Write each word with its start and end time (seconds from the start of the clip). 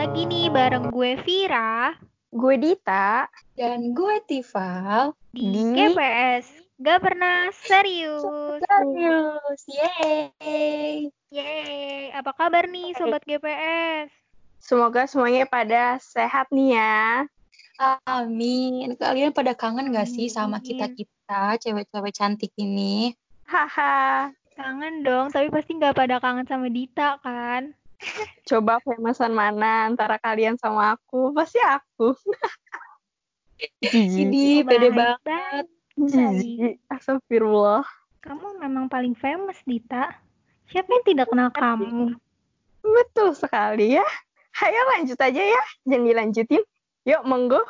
lagi 0.00 0.24
nih 0.24 0.48
bareng 0.48 0.88
gue 0.88 1.12
Vira 1.28 1.92
Gue 2.32 2.56
Dita. 2.56 3.28
Dan 3.52 3.92
gue 3.92 4.16
Tival. 4.24 5.12
di, 5.28 5.44
Di- 5.52 5.76
GPS. 5.76 6.48
Gak 6.80 7.04
pernah 7.04 7.52
serius. 7.52 8.24
Serius, 8.64 9.60
yeay. 9.68 11.12
Yeay, 11.28 12.16
apa 12.16 12.32
kabar 12.32 12.64
nih 12.64 12.96
sobat 12.96 13.20
GPS? 13.28 14.08
Semoga 14.56 15.04
semuanya 15.04 15.44
pada 15.44 16.00
sehat 16.00 16.48
nih 16.48 16.80
ya. 16.80 17.28
Amin. 18.08 18.96
Kalian 18.96 19.36
pada 19.36 19.52
kangen 19.52 19.92
gak 19.92 20.08
sih 20.08 20.32
sama 20.32 20.64
Amin. 20.64 20.80
kita-kita, 20.80 21.60
cewek-cewek 21.60 22.16
cantik 22.16 22.56
ini? 22.56 23.12
Haha. 23.44 24.32
Kangen 24.56 25.04
dong, 25.04 25.28
tapi 25.28 25.52
pasti 25.52 25.76
nggak 25.76 25.92
pada 25.92 26.16
kangen 26.24 26.48
sama 26.48 26.72
Dita 26.72 27.20
kan? 27.20 27.76
Coba 28.48 28.80
famousan 28.80 29.32
mana 29.36 29.92
antara 29.92 30.16
kalian 30.16 30.56
sama 30.56 30.96
aku? 30.96 31.32
Pasti 31.36 31.60
aku. 31.60 32.16
Oh, 33.60 34.64
pede 34.64 34.88
banget. 34.88 35.66
Jijik. 36.00 36.80
Astagfirullah. 36.88 37.84
Kamu 38.24 38.60
memang 38.60 38.88
paling 38.88 39.12
famous, 39.12 39.60
Dita. 39.68 40.12
Siapa 40.72 40.88
yang 40.88 41.04
tidak 41.04 41.28
kenal 41.28 41.52
kamu? 41.52 42.16
Betul 42.80 43.36
sekali 43.36 44.00
ya. 44.00 44.06
Ayo 44.64 44.80
lanjut 44.96 45.20
aja 45.20 45.42
ya. 45.44 45.62
Jangan 45.84 46.04
dilanjutin. 46.08 46.62
Yuk, 47.04 47.22
monggo. 47.28 47.60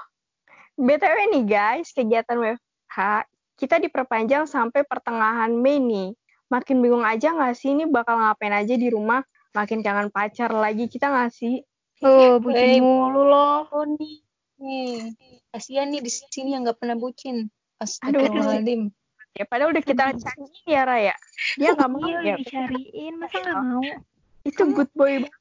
BTW 0.80 1.18
nih 1.36 1.44
guys, 1.44 1.92
kegiatan 1.92 2.38
WFH 2.40 3.28
kita 3.60 3.76
diperpanjang 3.76 4.48
sampai 4.48 4.86
pertengahan 4.88 5.52
Mei 5.52 5.76
nih. 5.76 6.16
Makin 6.48 6.80
bingung 6.80 7.04
aja 7.04 7.30
nggak 7.36 7.54
sih 7.54 7.76
ini 7.76 7.84
bakal 7.84 8.16
ngapain 8.16 8.54
aja 8.56 8.74
di 8.74 8.88
rumah? 8.88 9.20
Makin 9.50 9.82
kangen 9.82 10.08
pacar 10.08 10.50
lagi 10.50 10.86
kita 10.86 11.10
nggak 11.10 11.30
sih? 11.30 11.62
Oh, 12.00 12.38
Hey. 12.38 12.78
bucin 12.78 12.80
mulu 12.80 13.22
loh. 13.24 13.66
Oh 13.68 13.84
nih, 13.84 14.22
nih. 14.56 15.12
Kasian 15.50 15.90
nih 15.90 16.00
di 16.00 16.08
sini 16.08 16.54
yang 16.54 16.62
gak 16.62 16.78
pernah 16.78 16.94
bucin. 16.94 17.50
Aduh, 17.76 18.22
Astagfirullahaladzim. 18.22 18.94
Ya 19.32 19.44
padahal 19.44 19.70
udah 19.70 19.82
kita 19.82 20.10
cariin 20.12 20.66
ya 20.66 20.82
Raya. 20.82 21.14
Dia 21.54 21.70
nggak 21.72 21.90
mau 21.90 22.02
Iya, 22.02 22.18
ya. 22.24 22.34
dicariin. 22.36 23.14
Masa 23.16 23.36
nggak 23.38 23.58
mau? 23.60 23.82
Itu 24.42 24.62
good 24.70 24.90
boy 24.92 25.22
banget 25.22 25.38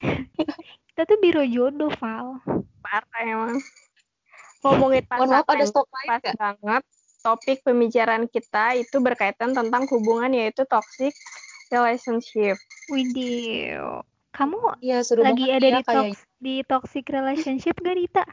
Kita 0.88 1.02
tuh 1.04 1.18
biro 1.18 1.40
jodoh, 1.42 1.92
Val. 1.96 2.40
parah 2.80 3.20
emang. 3.20 3.56
Ngomongin 4.62 5.04
Mohon 5.06 5.28
maaf 5.28 5.44
ada 5.44 5.64
pasangan 5.64 5.66
stok 5.68 5.86
pas 5.88 6.18
gak? 6.18 6.34
banget. 6.36 6.82
Topik 7.20 7.58
pembicaraan 7.62 8.24
kita 8.26 8.64
itu 8.74 8.96
berkaitan 8.98 9.50
tentang 9.52 9.84
hubungan 9.90 10.30
yaitu 10.30 10.62
toxic 10.64 11.12
relationship. 11.68 12.56
Widih. 12.90 14.02
Kamu 14.36 14.80
Iya, 14.84 15.00
seru 15.00 15.24
lagi 15.24 15.48
banget 15.48 15.56
ada 15.56 15.66
ya 15.66 15.72
di, 15.80 15.82
kayak 15.82 15.96
tox- 15.96 16.26
di 16.38 16.54
toxic 16.68 17.04
relationship 17.08 17.74
gak, 17.80 17.96
Dita? 17.96 18.24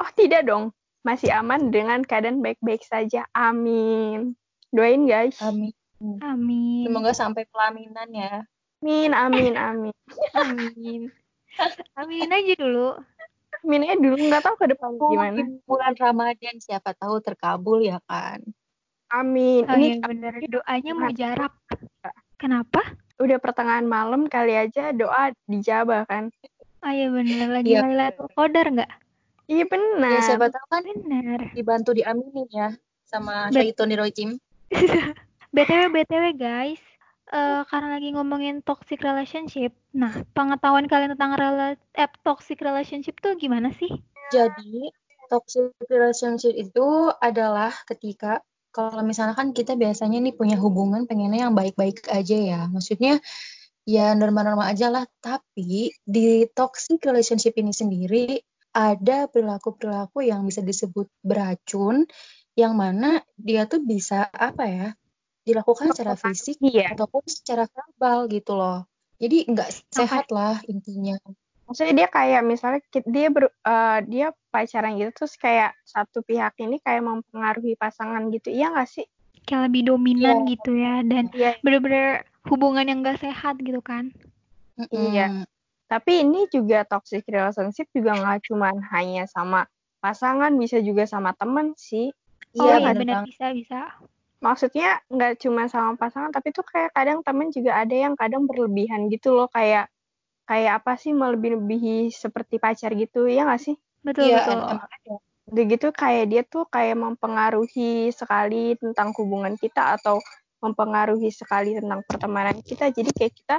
Oh 0.00 0.10
tidak 0.16 0.48
dong, 0.48 0.72
masih 1.04 1.28
aman 1.34 1.68
dengan 1.68 2.00
keadaan 2.00 2.40
baik-baik 2.40 2.80
saja. 2.86 3.28
Amin. 3.36 4.38
Doain 4.72 5.04
guys. 5.04 5.36
Amin. 5.44 5.74
Amin. 6.22 6.86
Semoga 6.86 7.10
sampai 7.12 7.44
pelaminan 7.50 8.08
ya. 8.14 8.46
Amin, 8.78 9.10
amin, 9.10 9.54
amin. 9.58 9.94
Amin. 10.38 11.10
Aminin 11.98 12.30
aja 12.30 12.54
dulu. 12.54 12.94
Aminnya 13.66 13.98
dulu 13.98 14.14
nggak 14.14 14.42
tahu 14.46 14.54
ke 14.62 14.66
depan 14.70 14.94
gimana. 14.94 15.34
Di 15.34 15.42
bulan 15.66 15.94
Ramadan 15.98 16.56
siapa 16.62 16.94
tahu 16.94 17.18
terkabul 17.18 17.82
ya 17.82 17.98
kan. 18.06 18.38
Amin. 19.10 19.66
Oh 19.66 19.74
Ini 19.74 19.98
iya 19.98 20.06
bener. 20.06 20.32
Doanya 20.46 20.92
mujarab. 20.94 21.52
Kenapa? 22.38 22.80
Udah 23.18 23.38
pertengahan 23.38 23.82
malam 23.82 24.26
kali 24.26 24.54
aja 24.54 24.90
doa 24.90 25.30
dijabah 25.44 26.06
kan. 26.06 26.30
Oh 26.78 26.90
iya 26.90 27.10
bener. 27.10 27.46
Lagi 27.50 27.74
Iya. 27.74 27.82
Lailatul 27.82 28.30
Qadar 28.30 28.66
nggak? 28.70 28.90
Iya 29.46 29.64
benar. 29.64 30.10
Ya 30.12 30.20
siapa 30.22 30.46
tahu 30.48 30.66
kan 30.68 30.84
Bener. 30.84 31.40
dibantu 31.50 31.90
diaminin 31.90 32.46
ya 32.48 32.68
sama 33.02 33.48
Bet- 33.48 33.72
Syaitonir 33.72 33.98
Rojim. 33.98 34.38
BTW, 35.54 35.82
BTW 35.90 36.24
guys. 36.34 36.82
eh 37.28 37.60
karena 37.68 37.92
lagi 37.92 38.08
ngomongin 38.12 38.60
toxic 38.62 39.00
relationship. 39.00 39.76
Nah, 39.92 40.24
pengetahuan 40.32 40.88
kalian 40.88 41.12
tentang 41.12 41.36
rela 41.36 41.76
eh, 41.92 42.08
toxic 42.22 42.56
relationship 42.58 43.20
tuh 43.20 43.36
gimana 43.36 43.68
sih? 43.74 43.92
Jadi 44.32 44.88
toxic 45.28 45.76
relationship 45.88 46.56
itu 46.56 46.88
adalah 47.20 47.68
ketika 47.84 48.40
kalau 48.78 49.02
misalnya 49.02 49.34
kan 49.34 49.50
kita 49.50 49.74
biasanya 49.74 50.22
nih 50.22 50.38
punya 50.38 50.54
hubungan 50.54 51.02
pengennya 51.10 51.50
yang 51.50 51.54
baik-baik 51.58 52.06
aja 52.06 52.36
ya. 52.38 52.60
Maksudnya 52.70 53.18
ya 53.82 54.14
normal-normal 54.14 54.70
aja 54.70 54.86
lah. 54.86 55.02
Tapi 55.18 55.90
di 56.06 56.46
toxic 56.54 57.02
relationship 57.02 57.58
ini 57.58 57.74
sendiri 57.74 58.38
ada 58.70 59.26
perilaku-perilaku 59.26 60.22
yang 60.22 60.46
bisa 60.46 60.62
disebut 60.62 61.10
beracun 61.26 62.06
yang 62.54 62.78
mana 62.78 63.18
dia 63.34 63.66
tuh 63.66 63.82
bisa 63.82 64.30
apa 64.30 64.64
ya 64.70 64.88
dilakukan 65.42 65.90
secara 65.90 66.14
fisik 66.14 66.62
Iya. 66.62 66.94
ataupun 66.94 67.26
secara 67.26 67.66
verbal 67.66 68.30
gitu 68.30 68.54
loh. 68.54 68.86
Jadi 69.18 69.42
nggak 69.50 69.90
sehat 69.90 70.30
lah 70.30 70.62
intinya. 70.70 71.18
Maksudnya 71.68 71.94
dia 71.94 72.08
kayak 72.08 72.42
misalnya 72.48 72.80
dia 73.04 73.28
ber, 73.28 73.52
eh, 73.52 73.98
dia 74.08 74.26
pacaran 74.48 74.96
gitu 74.96 75.12
terus 75.12 75.36
kayak 75.36 75.76
satu 75.84 76.24
pihak 76.24 76.56
ini 76.64 76.80
kayak 76.80 77.04
mempengaruhi 77.04 77.76
pasangan 77.76 78.32
gitu. 78.32 78.48
Iya 78.48 78.72
nggak 78.72 78.88
sih? 78.88 79.04
Kayak 79.44 79.68
lebih 79.68 79.82
dominan 79.92 80.48
Iya. 80.48 80.50
gitu 80.56 80.70
ya 80.72 80.94
dan 81.04 81.24
Iya. 81.28 81.52
bener-bener 81.60 82.24
hubungan 82.48 82.88
yang 82.88 83.04
gak 83.04 83.20
sehat 83.20 83.60
gitu 83.60 83.84
kan? 83.84 84.08
Iya. 84.88 85.28
Mm-mm. 85.28 85.44
Tapi 85.88 86.24
ini 86.24 86.48
juga 86.48 86.84
toxic 86.84 87.24
relationship 87.28 87.88
juga 87.92 88.16
nggak 88.16 88.48
cuman 88.48 88.76
hanya 88.92 89.24
sama 89.28 89.64
pasangan, 90.00 90.52
bisa 90.56 90.80
juga 90.84 91.04
sama 91.04 91.32
temen 91.36 91.72
sih. 91.76 92.12
Oh 92.56 92.64
Iya, 92.64 92.80
iya 92.80 92.92
bener 92.92 92.96
bener 92.96 93.14
banget. 93.20 93.28
bisa 93.28 93.46
bisa. 93.52 93.80
Maksudnya 94.38 95.00
nggak 95.10 95.32
cuma 95.42 95.66
sama 95.68 95.96
pasangan, 96.00 96.32
tapi 96.32 96.52
tuh 96.52 96.64
kayak 96.64 96.92
kadang 96.96 97.20
temen 97.24 97.48
juga 97.52 97.76
ada 97.76 97.92
yang 97.92 98.14
kadang 98.16 98.44
berlebihan 98.48 99.08
gitu 99.12 99.34
loh, 99.36 99.48
kayak 99.52 99.90
kayak 100.48 100.80
apa 100.82 100.96
sih 100.96 101.12
melebih-lebihi 101.12 102.08
seperti 102.08 102.56
pacar 102.56 102.96
gitu, 102.96 103.28
ya 103.28 103.44
nggak 103.44 103.60
sih? 103.60 103.76
Betul 104.00 104.32
Iya, 104.32 104.48
betul. 104.48 104.58
emang 104.64 104.88
ada. 104.88 105.14
Udah 105.48 105.64
gitu 105.64 105.88
kayak 105.92 106.24
dia 106.28 106.42
tuh 106.44 106.64
kayak 106.68 106.96
mempengaruhi 106.96 108.08
sekali 108.12 108.76
tentang 108.80 109.12
hubungan 109.20 109.60
kita 109.60 110.00
atau 110.00 110.20
mempengaruhi 110.64 111.28
sekali 111.28 111.76
tentang 111.76 112.00
pertemanan 112.08 112.56
kita. 112.64 112.88
Jadi 112.88 113.10
kayak 113.12 113.34
kita 113.36 113.56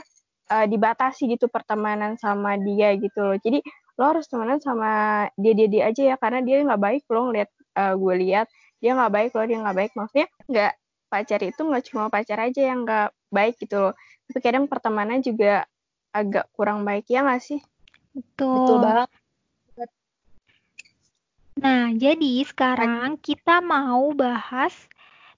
eh, 0.50 0.66
dibatasi 0.66 1.30
gitu 1.30 1.46
pertemanan 1.46 2.18
sama 2.18 2.58
dia 2.58 2.98
gitu 2.98 3.22
loh. 3.22 3.38
Jadi 3.38 3.62
lo 4.00 4.16
harus 4.16 4.32
temenan 4.32 4.64
sama 4.64 5.28
dia 5.36 5.52
dia 5.52 5.68
dia 5.68 5.84
aja 5.92 6.02
ya 6.08 6.16
karena 6.16 6.40
dia 6.40 6.64
nggak 6.64 6.80
baik 6.80 7.04
lo 7.12 7.30
ngeliat 7.30 7.50
eh, 7.52 7.94
gue 8.00 8.16
lihat 8.24 8.48
dia 8.80 8.96
nggak 8.96 9.12
baik 9.12 9.32
loh 9.36 9.46
dia 9.46 9.58
nggak 9.60 9.76
baik 9.76 9.92
maksudnya 9.92 10.28
nggak 10.48 10.74
pacar 11.12 11.40
itu 11.44 11.62
nggak 11.68 11.84
cuma 11.92 12.08
pacar 12.08 12.40
aja 12.40 12.62
yang 12.64 12.88
nggak 12.88 13.12
baik 13.28 13.60
gitu 13.60 13.76
loh 13.76 13.94
tapi 14.32 14.40
kadang 14.40 14.72
pertemanan 14.72 15.20
juga 15.20 15.68
agak 16.16 16.50
kurang 16.56 16.84
baik 16.88 17.06
ya 17.08 17.22
nggak 17.22 17.42
sih 17.42 17.62
Betul. 18.14 18.56
Betul 18.58 18.78
banget. 18.82 19.10
Nah, 21.60 21.92
jadi 21.92 22.34
sekarang 22.48 23.20
kita 23.20 23.60
mau 23.60 24.16
bahas 24.16 24.88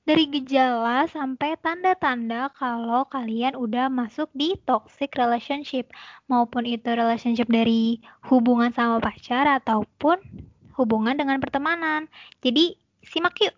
dari 0.05 0.29
gejala 0.29 1.09
sampai 1.09 1.57
tanda-tanda 1.57 2.53
kalau 2.53 3.05
kalian 3.09 3.57
udah 3.57 3.89
masuk 3.89 4.29
di 4.37 4.53
toxic 4.69 5.17
relationship. 5.17 5.89
Maupun 6.29 6.69
itu 6.69 6.89
relationship 6.93 7.49
dari 7.49 8.01
hubungan 8.29 8.69
sama 8.69 9.01
pacar 9.01 9.49
ataupun 9.49 10.21
hubungan 10.77 11.17
dengan 11.17 11.41
pertemanan. 11.41 12.05
Jadi, 12.41 12.77
simak 13.01 13.37
yuk. 13.41 13.55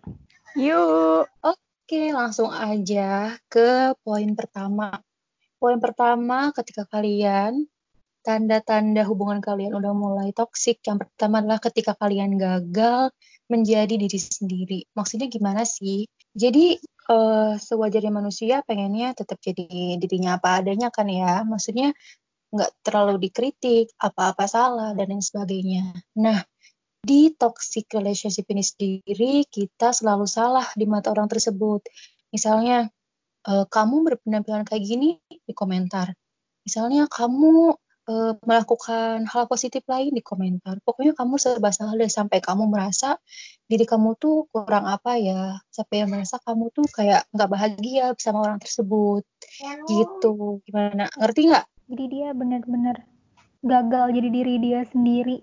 yuk 0.56 1.28
Oke, 1.44 2.16
langsung 2.16 2.48
aja 2.48 3.36
ke 3.52 3.92
poin 4.00 4.32
pertama. 4.32 5.04
Poin 5.64 5.80
pertama, 5.80 6.52
ketika 6.52 6.84
kalian 6.84 7.64
tanda-tanda 8.20 9.00
hubungan 9.08 9.40
kalian 9.40 9.72
udah 9.72 9.96
mulai 9.96 10.28
toksik, 10.36 10.84
yang 10.84 11.00
pertama 11.00 11.40
adalah 11.40 11.56
ketika 11.56 11.96
kalian 11.96 12.36
gagal 12.36 13.08
menjadi 13.48 13.96
diri 13.96 14.20
sendiri. 14.20 14.80
Maksudnya 14.92 15.32
gimana 15.32 15.64
sih? 15.64 16.04
Jadi 16.36 16.76
eh, 16.84 17.52
sewajarnya 17.56 18.12
manusia 18.12 18.60
pengennya 18.60 19.16
tetap 19.16 19.40
jadi 19.40 19.96
dirinya 19.96 20.36
apa 20.36 20.60
adanya 20.60 20.92
kan 20.92 21.08
ya. 21.08 21.48
Maksudnya 21.48 21.96
nggak 22.52 22.84
terlalu 22.84 23.24
dikritik, 23.24 23.88
apa-apa 23.96 24.44
salah 24.44 24.92
dan 24.92 25.16
lain 25.16 25.24
sebagainya. 25.24 25.96
Nah, 26.20 26.44
di 27.00 27.32
toxic 27.32 27.88
relationship 27.96 28.44
ini 28.52 28.60
sendiri 28.60 29.48
kita 29.48 29.96
selalu 29.96 30.28
salah 30.28 30.68
di 30.76 30.84
mata 30.84 31.08
orang 31.08 31.32
tersebut. 31.32 31.88
Misalnya 32.28 32.92
eh, 33.48 33.66
kamu 33.68 33.96
berpenampilan 34.06 34.64
kayak 34.68 34.84
gini 34.84 35.20
di 35.28 35.52
komentar. 35.56 36.12
Misalnya 36.64 37.08
kamu 37.08 37.76
eh, 38.08 38.32
melakukan 38.44 39.24
hal 39.28 39.44
positif 39.48 39.84
lain 39.88 40.12
di 40.12 40.22
komentar. 40.24 40.80
Pokoknya 40.84 41.12
kamu 41.16 41.36
serba 41.40 41.70
salah 41.72 41.96
deh 41.96 42.10
sampai 42.10 42.40
kamu 42.44 42.68
merasa 42.68 43.16
diri 43.64 43.84
kamu 43.88 44.16
tuh 44.20 44.48
kurang 44.52 44.84
apa 44.84 45.16
ya, 45.16 45.56
sampai 45.72 46.04
merasa 46.04 46.36
kamu 46.40 46.68
tuh 46.72 46.84
kayak 46.92 47.24
nggak 47.32 47.50
bahagia 47.50 48.12
sama 48.20 48.44
orang 48.44 48.60
tersebut. 48.60 49.24
Gitu. 49.88 50.60
Gimana? 50.68 51.08
Ngerti 51.16 51.40
nggak? 51.52 51.66
Jadi 51.84 52.04
dia 52.08 52.28
benar-benar 52.32 52.96
gagal 53.64 54.06
jadi 54.12 54.28
diri 54.28 54.54
dia 54.60 54.80
sendiri 54.84 55.40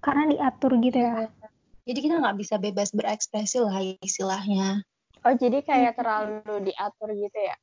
karena 0.00 0.32
diatur 0.32 0.80
gitu 0.80 0.96
ya. 0.96 1.28
Iya. 1.28 1.48
Jadi 1.84 1.98
kita 2.00 2.14
nggak 2.20 2.36
bisa 2.40 2.54
bebas 2.56 2.88
berekspresi 2.92 3.58
lah 3.60 3.80
istilahnya. 4.00 4.84
Oh, 5.20 5.34
jadi 5.36 5.60
kayak 5.60 6.00
terlalu 6.00 6.72
diatur 6.72 7.12
gitu 7.12 7.38
ya? 7.38 7.56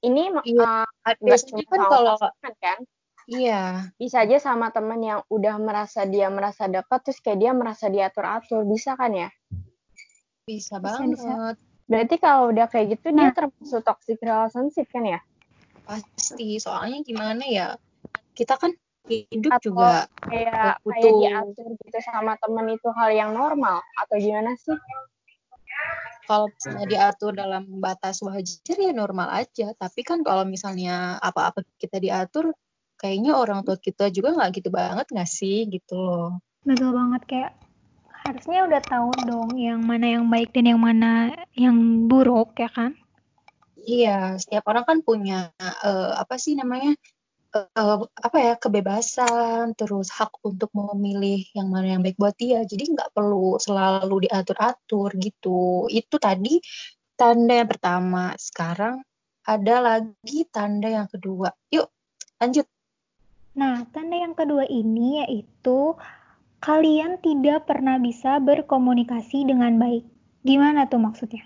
Ini 0.00 0.32
Iya. 0.48 0.88
uh, 0.88 1.14
Biasanya 1.20 1.64
kan 1.68 1.80
kalau 1.92 2.16
kan? 2.56 2.78
iya, 3.28 3.92
Bisa 4.00 4.24
aja 4.24 4.40
sama 4.40 4.72
temen 4.72 4.96
yang 5.04 5.20
udah 5.28 5.60
merasa 5.60 6.08
dia 6.08 6.32
merasa 6.32 6.64
dekat, 6.72 7.04
terus 7.04 7.20
kayak 7.20 7.38
dia 7.38 7.52
merasa 7.52 7.92
diatur-atur. 7.92 8.64
Bisa 8.64 8.96
kan 8.96 9.12
ya? 9.12 9.28
bisa 10.48 10.80
Bisa, 10.80 11.04
banget. 11.04 11.20
bisa. 11.20 11.34
Berarti 11.86 12.16
kalau 12.16 12.50
udah 12.50 12.66
kayak 12.70 12.96
gitu, 12.96 13.12
dia 13.12 13.28
Nah. 13.28 13.34
termasuk 13.36 13.82
toxic 13.84 14.18
relationship 14.24 14.86
kan 14.88 15.04
ya? 15.04 15.20
Pasti. 15.84 16.56
Soalnya 16.58 17.04
gimana 17.04 17.44
ya? 17.44 17.68
Kita 18.32 18.56
kan 18.56 18.72
hidup 19.10 19.52
Atau 19.58 19.74
juga 19.74 20.06
Kayak, 20.26 20.54
kayak 20.54 20.76
butuh 20.86 21.12
diatur 21.18 21.66
gitu 21.82 21.98
sama 22.02 22.32
temen 22.38 22.66
itu 22.72 22.88
hal 22.94 23.10
yang 23.10 23.30
normal? 23.34 23.82
Atau 24.00 24.16
gimana 24.22 24.54
sih? 24.58 24.74
Kalau 26.30 26.46
misalnya 26.46 26.86
diatur 26.86 27.34
dalam 27.34 27.66
batas 27.82 28.22
wajar 28.22 28.78
ya 28.78 28.94
normal 28.94 29.34
aja. 29.34 29.74
Tapi 29.74 30.06
kan 30.06 30.22
kalau 30.22 30.46
misalnya 30.46 31.18
apa-apa 31.18 31.66
kita 31.74 31.98
diatur, 31.98 32.54
kayaknya 32.94 33.34
orang 33.34 33.66
tua 33.66 33.74
kita 33.74 34.14
juga 34.14 34.38
nggak 34.38 34.62
gitu 34.62 34.70
banget 34.70 35.10
nggak 35.10 35.26
sih 35.26 35.66
gitu 35.66 35.98
loh. 35.98 36.38
Betul 36.62 36.94
banget 36.94 37.22
kayak 37.26 37.52
harusnya 38.22 38.62
udah 38.62 38.82
tahu 38.86 39.10
dong 39.26 39.58
yang 39.58 39.82
mana 39.82 40.06
yang 40.06 40.30
baik 40.30 40.54
dan 40.54 40.70
yang 40.70 40.78
mana 40.78 41.34
yang 41.58 42.06
buruk 42.06 42.54
ya 42.62 42.70
kan? 42.70 42.94
Iya, 43.80 44.38
setiap 44.38 44.70
orang 44.70 44.86
kan 44.86 44.98
punya 45.02 45.50
eh, 45.58 46.12
apa 46.14 46.38
sih 46.38 46.54
namanya 46.54 46.94
eh, 47.54 47.98
apa 48.04 48.38
ya 48.38 48.54
kebebasan, 48.58 49.74
terus 49.74 50.10
hak 50.14 50.42
untuk 50.46 50.70
memilih 50.74 51.42
yang 51.56 51.68
mana 51.70 51.98
yang 51.98 52.02
baik 52.02 52.18
buat 52.18 52.34
dia. 52.38 52.62
Jadi 52.66 52.94
nggak 52.94 53.10
perlu 53.14 53.58
selalu 53.58 54.30
diatur-atur 54.30 55.14
gitu. 55.18 55.86
Itu 55.90 56.16
tadi 56.18 56.62
tanda 57.18 57.60
yang 57.62 57.70
pertama. 57.70 58.32
Sekarang 58.38 59.02
ada 59.44 59.76
lagi 59.82 60.46
tanda 60.48 60.88
yang 60.88 61.08
kedua. 61.10 61.50
Yuk, 61.74 61.88
lanjut. 62.38 62.66
Nah, 63.58 63.82
tanda 63.90 64.14
yang 64.14 64.38
kedua 64.38 64.64
ini 64.70 65.26
yaitu 65.26 65.98
kalian 66.62 67.18
tidak 67.18 67.66
pernah 67.66 67.98
bisa 67.98 68.38
berkomunikasi 68.38 69.48
dengan 69.48 69.80
baik. 69.80 70.06
Gimana 70.46 70.86
tuh 70.86 71.02
maksudnya? 71.02 71.44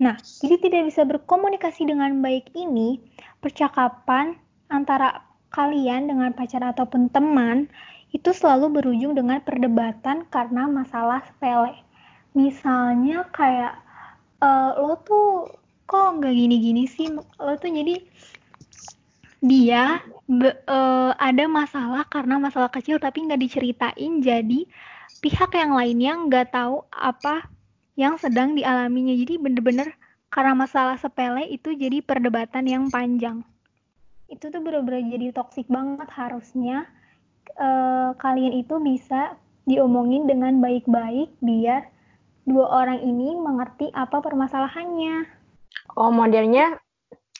Nah, 0.00 0.16
jadi 0.16 0.56
tidak 0.56 0.82
bisa 0.88 1.04
berkomunikasi 1.04 1.84
dengan 1.84 2.24
baik 2.24 2.56
ini 2.56 2.96
percakapan 3.44 4.38
antara 4.72 5.29
kalian 5.56 6.02
dengan 6.10 6.30
pacar 6.38 6.62
ataupun 6.72 7.02
teman 7.14 7.68
itu 8.16 8.30
selalu 8.34 8.66
berujung 8.82 9.12
dengan 9.18 9.38
perdebatan 9.42 10.26
karena 10.34 10.66
masalah 10.78 11.20
sepele. 11.28 11.74
Misalnya 12.34 13.26
kayak 13.38 13.72
"Eh, 14.42 14.70
lo 14.82 14.94
tuh 15.08 15.26
kok 15.90 16.08
nggak 16.18 16.34
gini-gini 16.40 16.84
sih? 16.94 17.06
Lo 17.44 17.52
tuh 17.62 17.70
jadi 17.78 17.94
dia 19.50 19.84
be- 20.38 20.60
eh, 20.76 21.12
ada 21.28 21.44
masalah 21.60 22.02
karena 22.14 22.34
masalah 22.46 22.70
kecil 22.76 22.96
tapi 23.04 23.18
nggak 23.26 23.40
diceritain 23.44 24.12
jadi 24.28 24.60
pihak 25.24 25.50
yang 25.60 25.72
lainnya 25.78 26.12
nggak 26.26 26.46
tahu 26.56 26.76
apa 27.10 27.48
yang 28.02 28.14
sedang 28.24 28.48
dialaminya 28.58 29.14
jadi 29.22 29.34
bener-bener 29.44 29.88
karena 30.34 30.52
masalah 30.62 30.96
sepele 31.00 31.42
itu 31.56 31.68
jadi 31.82 31.98
perdebatan 32.04 32.64
yang 32.74 32.84
panjang 32.94 33.38
itu 34.30 34.48
tuh 34.48 34.62
bener-bener 34.62 35.04
jadi 35.10 35.34
toksik 35.34 35.66
banget 35.66 36.06
harusnya 36.14 36.86
eh, 37.58 38.10
kalian 38.16 38.62
itu 38.62 38.78
bisa 38.78 39.34
diomongin 39.66 40.30
dengan 40.30 40.62
baik-baik 40.62 41.34
biar 41.42 41.90
dua 42.48 42.66
orang 42.86 43.04
ini 43.04 43.36
mengerti 43.36 43.92
apa 43.92 44.22
permasalahannya 44.24 45.40
Oh, 45.98 46.10
modelnya 46.14 46.78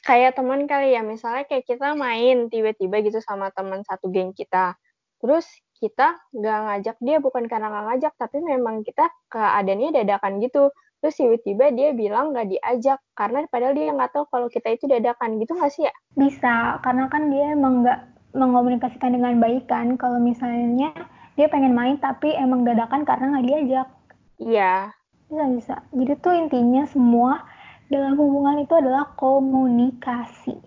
kayak 0.02 0.34
teman 0.38 0.66
kali 0.66 0.94
ya. 0.94 1.02
Misalnya 1.06 1.46
kayak 1.46 1.66
kita 1.66 1.94
main 1.94 2.50
tiba-tiba 2.50 3.02
gitu 3.04 3.18
sama 3.22 3.50
teman 3.54 3.82
satu 3.86 4.10
geng 4.10 4.34
kita. 4.34 4.74
Terus 5.22 5.46
kita 5.80 6.18
nggak 6.34 6.58
ngajak 6.66 6.96
dia 7.00 7.16
bukan 7.22 7.46
karena 7.48 7.72
nggak 7.72 7.86
ngajak, 7.88 8.12
tapi 8.18 8.36
memang 8.42 8.82
kita 8.82 9.08
keadaannya 9.30 9.90
dadakan 10.02 10.42
gitu. 10.42 10.74
Terus 11.00 11.16
tiba-tiba 11.16 11.72
dia 11.72 11.90
bilang 11.96 12.36
nggak 12.36 12.48
diajak 12.52 13.00
karena 13.16 13.48
padahal 13.48 13.72
dia 13.72 13.88
nggak 13.92 14.12
tahu 14.12 14.24
kalau 14.28 14.48
kita 14.52 14.76
itu 14.76 14.84
dadakan 14.84 15.40
gitu 15.40 15.56
nggak 15.56 15.72
sih 15.72 15.88
ya? 15.88 15.94
Bisa, 16.12 16.76
karena 16.84 17.08
kan 17.08 17.32
dia 17.32 17.56
emang 17.56 17.84
nggak 17.84 18.00
mengomunikasikan 18.36 19.16
dengan 19.16 19.40
baik 19.40 19.64
kan. 19.64 19.96
Kalau 19.96 20.20
misalnya 20.20 20.92
dia 21.40 21.48
pengen 21.48 21.72
main 21.72 21.96
tapi 21.96 22.36
emang 22.36 22.68
dadakan 22.68 23.08
karena 23.08 23.32
nggak 23.32 23.46
diajak. 23.48 23.88
Iya. 24.36 24.92
Bisa, 25.30 25.44
bisa. 25.48 25.74
Jadi 25.96 26.12
tuh 26.20 26.34
intinya 26.36 26.84
semua 26.84 27.48
dalam 27.88 28.14
hubungan 28.20 28.60
itu 28.60 28.74
adalah 28.76 29.14
komunikasi. 29.16 30.58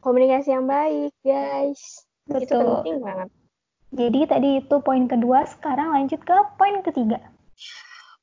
Komunikasi 0.00 0.48
yang 0.52 0.66
baik, 0.66 1.12
guys. 1.24 2.04
Itu 2.28 2.40
Betul. 2.40 2.66
penting 2.80 2.98
banget. 3.04 3.28
Jadi 3.94 4.20
tadi 4.26 4.50
itu 4.58 4.76
poin 4.82 5.06
kedua, 5.06 5.46
sekarang 5.46 5.94
lanjut 5.94 6.18
ke 6.18 6.34
poin 6.58 6.82
ketiga. 6.82 7.22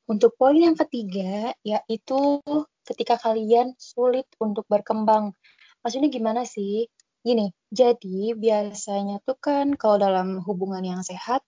Untuk 0.10 0.34
poin 0.36 0.58
yang 0.58 0.74
ketiga, 0.76 1.54
yaitu 1.62 2.42
ketika 2.86 3.16
kalian 3.22 3.78
sulit 3.78 4.26
untuk 4.42 4.66
berkembang. 4.68 5.32
Maksudnya 5.86 6.10
gimana 6.10 6.44
sih? 6.46 6.90
Gini, 7.22 7.54
jadi 7.70 8.34
biasanya 8.34 9.22
tuh 9.22 9.38
kan 9.38 9.78
kalau 9.78 10.02
dalam 10.02 10.42
hubungan 10.42 10.82
yang 10.82 11.02
sehat, 11.06 11.46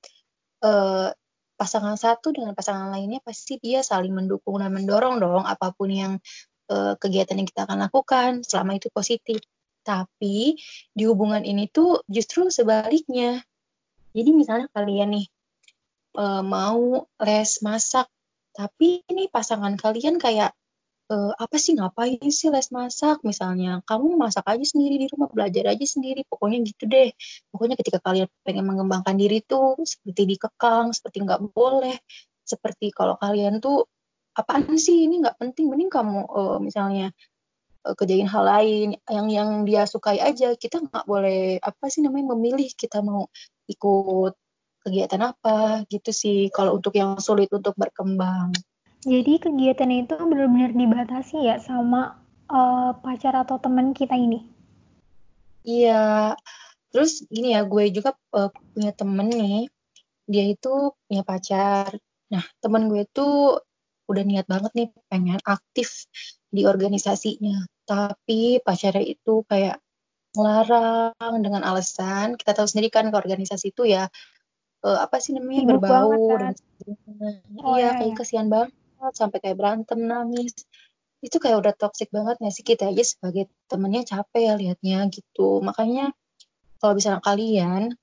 eh, 0.61 1.09
pasangan 1.57 1.97
satu 1.97 2.33
dengan 2.33 2.53
pasangan 2.53 2.89
lainnya 2.93 3.21
pasti 3.25 3.57
dia 3.61 3.81
saling 3.85 4.13
mendukung 4.13 4.61
dan 4.61 4.73
mendorong 4.73 5.21
dong 5.21 5.43
apa 5.45 5.73
pun 5.73 5.89
yang 5.89 6.13
eh, 6.69 6.93
kegiatan 6.97 7.37
yang 7.41 7.49
kita 7.49 7.65
akan 7.65 7.89
lakukan 7.89 8.31
selama 8.45 8.77
itu 8.77 8.93
positif. 8.93 9.41
Tapi 9.83 10.55
di 10.93 11.03
hubungan 11.09 11.43
ini 11.43 11.67
tuh 11.67 12.05
justru 12.07 12.47
sebaliknya. 12.53 13.41
Jadi 14.13 14.29
misalnya 14.31 14.67
kalian 14.71 15.09
nih 15.17 15.27
eh, 16.21 16.43
mau 16.45 17.09
les 17.17 17.51
masak, 17.65 18.07
tapi 18.53 19.01
ini 19.09 19.27
pasangan 19.33 19.73
kalian 19.75 20.21
kayak 20.21 20.53
eh, 21.11 21.31
apa 21.43 21.55
sih 21.59 21.73
ngapain 21.77 22.29
sih 22.29 22.49
les 22.53 22.69
masak? 22.71 23.21
Misalnya 23.27 23.81
kamu 23.89 24.15
masak 24.23 24.45
aja 24.47 24.65
sendiri 24.65 24.95
di 25.01 25.07
rumah 25.11 25.29
belajar 25.33 25.73
aja 25.73 25.85
sendiri 25.85 26.21
pokoknya 26.29 26.57
gitu 26.69 26.83
deh. 26.89 27.09
Pokoknya 27.51 27.75
ketika 27.79 27.99
kalian 28.05 28.29
pengen 28.45 28.65
mengembangkan 28.69 29.15
diri 29.17 29.43
tuh 29.43 29.77
seperti 29.83 30.21
dikekang 30.37 30.93
seperti 30.95 31.17
nggak 31.25 31.41
boleh 31.53 31.97
seperti 32.43 32.91
kalau 32.91 33.15
kalian 33.19 33.63
tuh 33.63 33.87
apaan 34.35 34.75
sih 34.77 35.07
ini 35.07 35.23
nggak 35.23 35.37
penting 35.41 35.69
mending 35.71 35.91
kamu 35.93 36.19
eh, 36.29 36.57
misalnya 36.63 37.05
eh, 37.85 37.95
kerjain 37.97 38.29
hal 38.29 38.43
lain 38.45 38.87
yang 39.09 39.27
yang 39.33 39.49
dia 39.67 39.83
sukai 39.89 40.17
aja. 40.21 40.55
Kita 40.55 40.77
nggak 40.83 41.05
boleh 41.09 41.57
apa 41.61 41.85
sih 41.91 42.01
namanya 42.05 42.37
memilih 42.37 42.69
kita 42.77 43.01
mau 43.01 43.27
ikut 43.69 44.33
kegiatan 44.83 45.31
apa 45.33 45.87
gitu 45.87 46.11
sih 46.11 46.51
kalau 46.51 46.77
untuk 46.77 46.93
yang 46.93 47.17
sulit 47.17 47.49
untuk 47.49 47.73
berkembang 47.79 48.51
Jadi 49.03 49.35
kegiatan 49.35 49.91
itu 49.91 50.15
benar-benar 50.15 50.71
dibatasi 50.71 51.43
ya 51.43 51.59
sama 51.59 52.23
eh, 52.47 52.91
pacar 53.03 53.35
atau 53.35 53.59
teman 53.59 53.91
kita 53.91 54.15
ini. 54.15 54.47
Iya, 55.63 56.35
terus 56.91 57.23
gini 57.27 57.55
ya, 57.55 57.67
gue 57.67 57.91
juga 57.91 58.15
eh, 58.35 58.51
punya 58.71 58.91
temen 58.95 59.27
nih, 59.27 59.67
dia 60.27 60.43
itu 60.47 60.95
punya 61.07 61.23
pacar. 61.27 61.91
Nah, 62.31 62.43
temen 62.63 62.87
gue 62.87 63.03
tuh 63.11 63.59
udah 64.07 64.23
niat 64.23 64.47
banget 64.47 64.71
nih 64.75 64.87
pengen 65.07 65.39
aktif 65.43 66.07
di 66.51 66.67
organisasinya. 66.67 67.63
Tapi 67.83 68.63
pacarnya 68.63 69.03
itu 69.03 69.43
kayak 69.47 69.79
ngelarang 70.33 71.35
dengan 71.45 71.61
alasan, 71.61 72.35
kita 72.39 72.57
tahu 72.57 72.67
sendiri 72.67 72.89
kan 72.89 73.07
ke 73.13 73.15
organisasi 73.15 73.71
itu 73.71 73.85
ya, 73.85 74.09
eh, 74.87 74.99
apa 74.99 75.17
sih 75.23 75.31
namanya, 75.35 75.59
Sibuk 75.63 75.81
berbau 75.81 76.11
banget 76.11 76.19
kan? 76.27 76.39
dan. 76.41 76.53
Oh, 77.63 77.75
Iya, 77.75 77.79
iya, 77.79 77.89
kayak 77.99 78.11
iya. 78.11 78.17
kasihan 78.19 78.47
banget, 78.51 79.13
sampai 79.15 79.37
kayak 79.39 79.57
berantem, 79.59 79.99
nangis. 80.03 80.53
Itu 81.23 81.39
kayak 81.39 81.57
udah 81.63 81.73
toxic 81.79 82.11
banget 82.11 82.35
nggak 82.39 82.53
sih? 82.53 82.63
Kita 82.67 82.91
aja 82.91 83.03
sebagai 83.03 83.47
temennya 83.71 84.03
capek 84.03 84.41
ya 84.43 84.53
liatnya 84.59 84.97
gitu. 85.07 85.63
Makanya 85.63 86.11
kalau 86.83 86.99
misalnya 86.99 87.23
kalian 87.23 87.95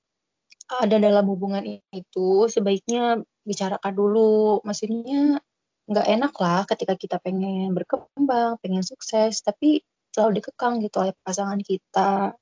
ada 0.71 0.97
dalam 0.97 1.25
hubungan 1.27 1.61
itu 1.93 2.47
sebaiknya 2.49 3.21
bicarakan 3.45 3.93
dulu 3.93 4.63
maksudnya 4.65 5.37
nggak 5.85 6.07
enak 6.07 6.33
lah 6.39 6.63
ketika 6.63 6.95
kita 6.95 7.17
pengen 7.19 7.75
berkembang 7.75 8.55
pengen 8.63 8.85
sukses 8.85 9.43
tapi 9.43 9.83
selalu 10.15 10.39
dikekang 10.39 10.79
gitu 10.79 11.03
oleh 11.03 11.13
pasangan 11.25 11.59
kita 11.59 12.33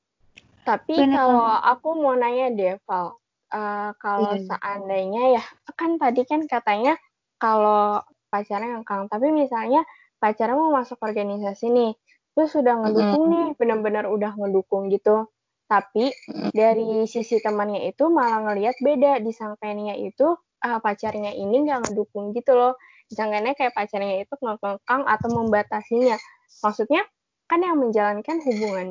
Tapi 0.64 0.94
Bener 0.94 1.18
kalau 1.18 1.50
aku 1.50 1.98
mau 1.98 2.14
nanya 2.14 2.54
deh, 2.54 2.74
Val. 2.86 3.19
Eh, 3.50 3.90
kalau 3.98 4.38
Iya. 4.38 4.46
seandainya 4.46 5.24
ya, 5.42 5.44
kan 5.74 5.98
tadi 5.98 6.22
kan 6.30 6.46
katanya 6.46 6.94
kalau 7.42 7.98
pacarnya 8.30 8.78
ngekang. 8.78 9.10
Tapi 9.10 9.34
misalnya 9.34 9.82
pacarnya 10.22 10.54
mau 10.54 10.70
masuk 10.70 11.02
organisasi 11.02 11.74
nih, 11.74 11.92
terus 12.38 12.54
sudah 12.54 12.78
ngedukung 12.78 13.26
nih, 13.34 13.46
benar-benar 13.58 14.06
udah 14.06 14.38
ngedukung 14.38 14.94
gitu. 14.94 15.26
Tapi 15.66 16.14
dari 16.54 17.06
sisi 17.10 17.42
temannya 17.42 17.90
itu 17.90 18.06
malah 18.10 18.42
ngelihat 18.46 18.78
beda, 18.82 19.18
disangkanya 19.22 19.98
itu 19.98 20.30
uh, 20.66 20.80
pacarnya 20.82 21.34
ini 21.34 21.66
nggak 21.66 21.90
ngedukung 21.90 22.34
gitu 22.38 22.54
loh. 22.54 22.78
Disangkanya 23.10 23.58
kayak 23.58 23.74
pacarnya 23.74 24.22
itu 24.22 24.34
ngekang 24.38 25.10
atau 25.10 25.30
membatasinya. 25.34 26.18
Maksudnya 26.62 27.02
kan 27.50 27.66
yang 27.66 27.82
menjalankan 27.82 28.38
hubungan 28.46 28.90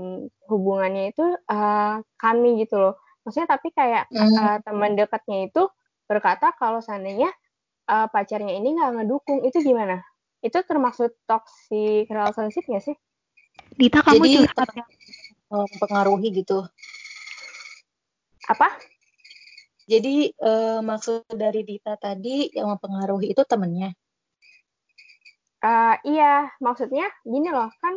hubungannya 0.50 1.14
itu 1.14 1.22
uh, 1.46 2.02
kami 2.18 2.58
gitu 2.66 2.78
loh. 2.78 2.94
Maksudnya 3.28 3.44
tapi 3.44 3.68
kayak 3.76 4.08
uh, 4.08 4.56
teman 4.64 4.96
dekatnya 4.96 5.52
itu 5.52 5.68
berkata 6.08 6.56
kalau 6.56 6.80
seandainya 6.80 7.28
uh, 7.84 8.08
pacarnya 8.08 8.56
ini 8.56 8.72
nggak 8.72 9.04
ngedukung 9.04 9.44
itu 9.44 9.60
gimana? 9.60 10.00
Itu 10.40 10.64
termasuk 10.64 11.12
toxic 11.28 12.08
relationship 12.08 12.64
nggak 12.64 12.88
sih? 12.88 12.96
Dita 13.76 14.00
kamu 14.00 14.24
Jadi, 14.24 14.32
curhat 14.48 14.68
ya? 14.72 14.84
mempengaruhi 15.52 16.28
gitu. 16.40 16.64
Apa? 18.48 18.72
Jadi 19.84 20.32
uh, 20.40 20.80
maksud 20.80 21.28
dari 21.28 21.68
Dita 21.68 22.00
tadi 22.00 22.48
yang 22.56 22.72
mempengaruhi 22.72 23.36
itu 23.36 23.44
temennya. 23.44 23.92
Uh, 25.60 26.00
iya, 26.08 26.48
maksudnya 26.64 27.12
gini 27.28 27.52
loh, 27.52 27.68
kan 27.84 27.92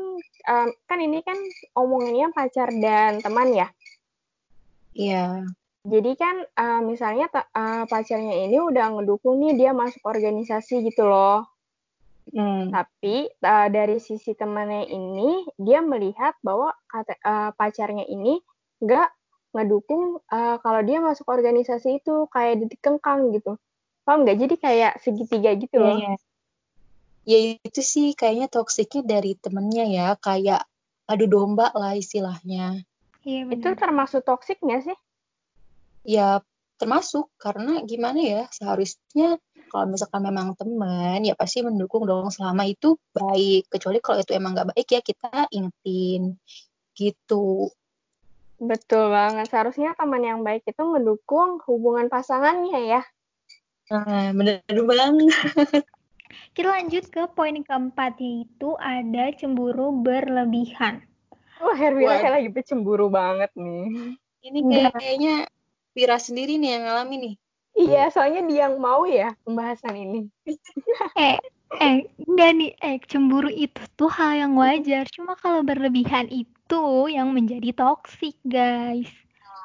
um, 0.52 0.68
kan 0.92 1.00
ini 1.00 1.24
kan 1.24 1.40
omongannya 1.80 2.36
pacar 2.36 2.68
dan 2.84 3.24
teman 3.24 3.56
ya. 3.56 3.72
Iya. 4.96 5.48
Jadi 5.82 6.12
kan 6.14 6.46
uh, 6.46 6.82
misalnya 6.86 7.26
uh, 7.34 7.90
pacarnya 7.90 8.46
ini 8.46 8.62
udah 8.62 9.02
ngedukung 9.02 9.42
nih 9.42 9.58
dia 9.58 9.72
masuk 9.74 10.06
organisasi 10.06 10.86
gitu 10.86 11.10
loh. 11.10 11.50
Hmm. 12.30 12.70
Tapi 12.70 13.28
uh, 13.42 13.68
dari 13.74 13.98
sisi 13.98 14.38
temannya 14.38 14.86
ini 14.94 15.42
dia 15.58 15.82
melihat 15.82 16.38
bahwa 16.46 16.70
kata, 16.86 17.18
uh, 17.26 17.50
pacarnya 17.58 18.06
ini 18.06 18.38
nggak 18.78 19.10
ngedukung 19.58 20.22
uh, 20.30 20.56
kalau 20.62 20.82
dia 20.86 21.02
masuk 21.02 21.26
organisasi 21.28 21.98
itu 22.00 22.30
kayak 22.30 22.62
dikengkang 22.70 23.34
gitu. 23.34 23.58
Paham 24.06 24.22
nggak? 24.24 24.38
Jadi 24.38 24.56
kayak 24.62 24.94
segitiga 25.02 25.52
gitu 25.58 25.82
loh. 25.82 25.98
Ya, 25.98 26.14
ya 27.26 27.38
itu 27.58 27.82
sih 27.82 28.14
kayaknya 28.14 28.54
toksiknya 28.54 29.18
dari 29.18 29.34
temennya 29.34 29.86
ya, 29.90 30.08
kayak 30.22 30.62
adu 31.10 31.26
domba 31.26 31.74
lah 31.74 31.98
istilahnya. 31.98 32.86
Iya, 33.22 33.46
Itu 33.54 33.70
termasuk 33.78 34.26
toksik 34.26 34.58
nggak 34.66 34.82
sih? 34.90 34.98
Ya 36.02 36.42
termasuk. 36.82 37.30
Karena 37.38 37.86
gimana 37.86 38.18
ya 38.18 38.42
seharusnya 38.50 39.38
kalau 39.70 39.94
misalkan 39.94 40.26
memang 40.26 40.58
teman 40.58 41.22
ya 41.22 41.38
pasti 41.38 41.62
mendukung 41.62 42.10
dong. 42.10 42.34
Selama 42.34 42.66
itu 42.66 42.98
baik. 43.14 43.70
Kecuali 43.70 44.02
kalau 44.02 44.26
itu 44.26 44.34
emang 44.34 44.58
nggak 44.58 44.74
baik 44.74 44.88
ya 44.90 45.02
kita 45.06 45.46
ingetin. 45.54 46.42
Gitu. 46.98 47.70
Betul 48.58 49.14
banget. 49.14 49.46
Seharusnya 49.54 49.94
teman 49.94 50.26
yang 50.26 50.42
baik 50.42 50.66
itu 50.66 50.82
mendukung 50.82 51.62
hubungan 51.70 52.10
pasangannya 52.10 52.90
ya. 52.90 53.02
Nah 53.94 54.34
bener 54.34 54.66
banget. 54.66 55.86
Kita 56.58 56.68
lanjut 56.74 57.06
ke 57.14 57.30
poin 57.38 57.54
keempat 57.62 58.18
yaitu 58.18 58.74
ada 58.82 59.30
cemburu 59.38 59.94
berlebihan 59.94 61.11
Wah, 61.62 61.78
Herwila 61.78 62.18
kayak 62.18 62.34
lagi 62.42 62.50
cemburu 62.66 63.08
banget 63.14 63.54
nih. 63.54 64.18
Ini 64.42 64.60
kayaknya 64.98 65.36
Vira 65.94 66.18
sendiri 66.18 66.58
nih 66.58 66.80
yang 66.80 66.84
ngalami 66.90 67.16
nih. 67.22 67.36
Iya, 67.72 68.04
soalnya 68.12 68.42
dia 68.48 68.68
yang 68.68 68.76
mau 68.82 69.08
ya 69.08 69.32
pembahasan 69.48 69.96
ini. 69.96 70.22
eh, 71.20 71.40
eh, 71.80 71.96
enggak 72.28 72.52
nih, 72.60 72.72
eh, 72.84 72.98
cemburu 73.08 73.48
itu 73.48 73.80
tuh 73.96 74.12
hal 74.12 74.36
yang 74.36 74.54
wajar. 74.60 75.08
Cuma 75.08 75.40
kalau 75.40 75.64
berlebihan 75.64 76.28
itu 76.28 76.84
yang 77.08 77.32
menjadi 77.32 77.72
toksik, 77.72 78.36
guys. 78.44 79.08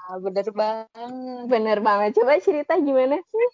Ah, 0.07 0.23
bener 0.23 0.47
banget. 0.55 1.47
Bener 1.51 1.79
banget. 1.83 2.15
Coba 2.15 2.39
cerita 2.39 2.79
gimana 2.79 3.19
sih? 3.19 3.49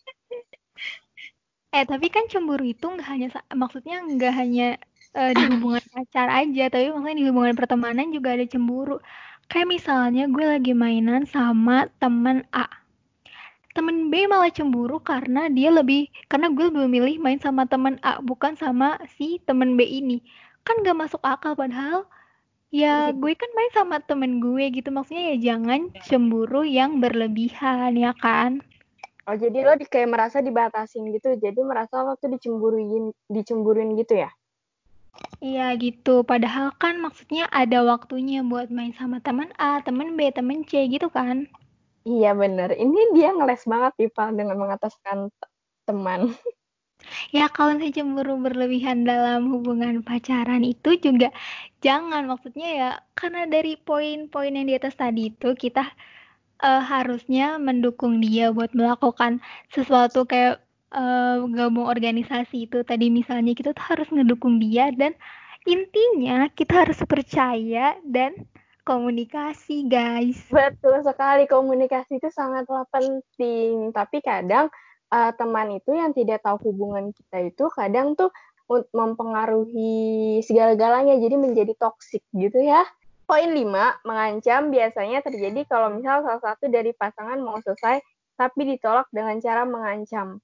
eh, 1.81 1.85
tapi 1.89 2.13
kan 2.13 2.29
cemburu 2.29 2.69
itu 2.69 2.85
nggak 2.85 3.09
hanya, 3.09 3.29
maksudnya 3.57 4.05
nggak 4.05 4.35
hanya 4.37 4.77
uh, 5.13 5.33
di 5.33 5.45
hubungan 5.53 5.85
pacar 5.93 6.29
aja, 6.29 6.65
tapi 6.73 6.89
maksudnya 6.93 7.17
di 7.17 7.27
hubungan 7.29 7.55
pertemanan 7.57 8.09
juga 8.11 8.35
ada 8.37 8.47
cemburu. 8.49 8.97
Kayak 9.49 9.69
misalnya 9.69 10.25
gue 10.33 10.45
lagi 10.45 10.73
mainan 10.73 11.29
sama 11.29 11.89
teman 12.01 12.45
A. 12.57 12.69
Temen 13.73 14.13
B 14.13 14.29
malah 14.29 14.53
cemburu 14.53 15.01
karena 15.01 15.49
dia 15.49 15.73
lebih 15.73 16.13
karena 16.29 16.53
gue 16.53 16.69
lebih 16.69 16.89
milih 16.89 17.17
main 17.25 17.41
sama 17.41 17.65
temen 17.65 17.97
A 18.05 18.21
bukan 18.21 18.53
sama 18.57 19.01
si 19.17 19.41
temen 19.45 19.77
B 19.77 19.85
ini. 19.85 20.21
Kan 20.65 20.85
gak 20.85 20.97
masuk 20.97 21.21
akal 21.25 21.57
padahal 21.57 22.05
ya 22.73 23.13
iya. 23.13 23.17
gue 23.17 23.33
kan 23.37 23.51
main 23.57 23.73
sama 23.73 23.97
temen 24.05 24.41
gue 24.45 24.65
gitu. 24.77 24.93
Maksudnya 24.93 25.37
ya 25.37 25.53
jangan 25.53 25.89
cemburu 26.05 26.65
yang 26.69 27.01
berlebihan 27.01 27.97
ya 27.97 28.13
kan? 28.17 28.61
Oh 29.25 29.37
jadi 29.39 29.65
lo 29.65 29.73
di, 29.79 29.89
kayak 29.89 30.09
merasa 30.13 30.45
dibatasin 30.45 31.09
gitu. 31.09 31.33
Jadi 31.41 31.61
merasa 31.65 32.05
lo 32.05 32.17
tuh 32.21 32.29
dicemburuin 32.29 33.09
dicemburuin 33.33 33.97
gitu 33.97 34.21
ya 34.21 34.33
Iya 35.43 35.75
gitu, 35.75 36.23
padahal 36.23 36.71
kan 36.79 37.03
maksudnya 37.03 37.51
ada 37.51 37.83
waktunya 37.83 38.47
buat 38.47 38.71
main 38.71 38.95
sama 38.95 39.19
teman 39.19 39.51
A, 39.59 39.83
teman 39.83 40.15
B, 40.15 40.31
teman 40.31 40.63
C 40.63 40.87
gitu 40.87 41.11
kan. 41.11 41.51
Iya 42.07 42.35
bener, 42.35 42.75
ini 42.75 43.15
dia 43.15 43.31
ngeles 43.35 43.63
banget 43.67 43.93
Pak 44.15 44.29
dengan 44.39 44.57
mengataskan 44.59 45.31
teman. 45.87 46.21
Ya 47.35 47.51
kalau 47.51 47.75
saya 47.83 47.91
cemburu 47.91 48.39
berlebihan 48.39 49.03
dalam 49.03 49.51
hubungan 49.51 50.07
pacaran 50.07 50.63
itu 50.63 50.95
juga 51.03 51.35
jangan 51.83 52.31
maksudnya 52.31 52.69
ya 52.71 52.91
karena 53.19 53.43
dari 53.51 53.75
poin-poin 53.75 54.55
yang 54.55 54.71
di 54.71 54.79
atas 54.79 54.95
tadi 54.95 55.35
itu 55.35 55.51
kita 55.59 55.83
uh, 56.63 56.83
harusnya 56.83 57.59
mendukung 57.59 58.23
dia 58.23 58.55
buat 58.55 58.71
melakukan 58.73 59.43
sesuatu 59.75 60.23
kayak 60.31 60.62
uh, 60.93 61.43
gabung 61.49 61.89
organisasi 61.89 62.69
itu 62.71 62.85
tadi 62.85 63.09
misalnya 63.09 63.57
kita 63.57 63.73
tuh 63.73 63.85
harus 63.89 64.09
ngedukung 64.13 64.61
dia 64.61 64.93
dan 64.93 65.17
intinya 65.65 66.47
kita 66.53 66.87
harus 66.87 67.01
percaya 67.09 67.97
dan 68.05 68.37
komunikasi 68.83 69.87
guys. 69.87 70.43
Betul 70.51 71.03
sekali 71.07 71.47
komunikasi 71.47 72.19
itu 72.19 72.29
sangatlah 72.35 72.87
penting. 72.91 73.95
Tapi 73.95 74.19
kadang 74.21 74.69
uh, 75.11 75.31
teman 75.39 75.79
itu 75.79 75.95
yang 75.95 76.11
tidak 76.13 76.43
tahu 76.43 76.71
hubungan 76.71 77.15
kita 77.15 77.53
itu 77.53 77.65
kadang 77.73 78.19
tuh 78.19 78.31
mempengaruhi 78.73 80.41
segala-galanya 80.41 81.21
jadi 81.21 81.37
menjadi 81.37 81.77
toksik 81.77 82.25
gitu 82.33 82.63
ya. 82.63 82.83
Poin 83.23 83.49
5, 83.49 83.65
mengancam 84.05 84.69
biasanya 84.69 85.23
terjadi 85.23 85.65
kalau 85.65 85.95
misal 85.95 86.27
salah 86.27 86.43
satu 86.43 86.69
dari 86.69 86.91
pasangan 86.93 87.39
mau 87.39 87.57
selesai 87.63 88.03
tapi 88.35 88.75
ditolak 88.75 89.07
dengan 89.15 89.39
cara 89.39 89.63
mengancam. 89.63 90.43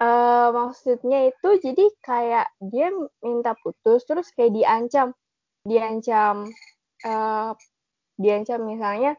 Uh, 0.00 0.48
maksudnya 0.56 1.28
itu 1.28 1.48
jadi 1.60 1.84
kayak 2.00 2.48
dia 2.56 2.88
minta 3.20 3.52
putus 3.60 4.00
terus 4.08 4.32
kayak 4.32 4.56
diancam. 4.56 5.12
Diancam 5.60 6.48
uh, 7.04 7.52
diancam 8.16 8.64
misalnya 8.64 9.12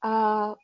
uh, 0.00 0.56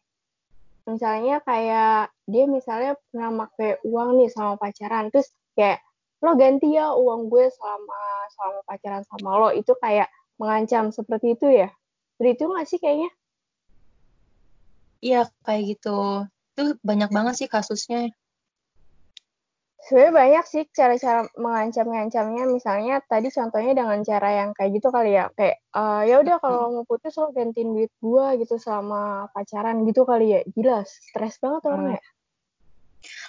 misalnya 0.89 1.45
kayak 1.45 2.09
dia 2.25 2.45
misalnya 2.49 2.97
pernah 3.13 3.45
pakai 3.45 3.77
uang 3.85 4.25
nih 4.25 4.33
sama 4.33 4.57
pacaran 4.57 5.13
terus 5.13 5.29
kayak 5.53 5.85
lo 6.25 6.33
ganti 6.35 6.73
ya 6.73 6.97
uang 6.97 7.29
gue 7.29 7.53
selama 7.53 8.01
selama 8.33 8.61
pacaran 8.65 9.05
sama 9.05 9.31
lo. 9.37 9.49
Itu 9.53 9.77
kayak 9.77 10.09
mengancam 10.41 10.89
seperti 10.97 11.37
itu 11.37 11.45
ya? 11.45 11.69
Seperti 12.17 12.31
itu 12.41 12.45
nggak 12.49 12.67
sih 12.73 12.79
kayaknya? 12.81 13.11
Iya 15.05 15.21
kayak 15.45 15.63
gitu. 15.77 16.25
Itu 16.57 16.81
banyak 16.81 17.13
banget 17.13 17.35
sih 17.45 17.49
kasusnya 17.53 18.11
Sebenarnya 19.79 20.13
banyak 20.13 20.45
sih 20.51 20.63
cara-cara 20.75 21.31
mengancam-ngancamnya. 21.39 22.51
Misalnya 22.51 22.99
tadi 23.07 23.31
contohnya 23.31 23.73
dengan 23.79 24.03
cara 24.03 24.29
yang 24.45 24.51
kayak 24.51 24.71
gitu 24.75 24.91
kali 24.91 25.15
ya, 25.15 25.31
kayak 25.39 25.63
uh, 25.71 26.03
ya 26.03 26.19
udah 26.19 26.37
kalau 26.43 26.75
mau 26.75 26.85
putus 26.85 27.15
lo 27.15 27.31
gantiin 27.31 27.73
duit 27.73 27.93
gua 28.03 28.35
gitu 28.35 28.59
selama 28.59 29.31
pacaran 29.31 29.87
gitu 29.87 30.03
kali 30.03 30.35
ya. 30.35 30.41
Gila, 30.51 30.83
stres 30.83 31.39
banget 31.39 31.63
orang 31.71 31.95
ya. 31.95 32.03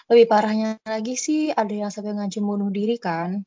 Lebih 0.09 0.25
parahnya 0.25 0.69
lagi 0.89 1.13
sih 1.13 1.53
ada 1.53 1.69
yang 1.69 1.93
sampai 1.93 2.17
ngancam 2.17 2.41
bunuh 2.41 2.73
diri 2.73 2.97
kan. 2.97 3.45